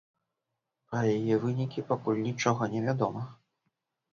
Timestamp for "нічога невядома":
2.29-3.21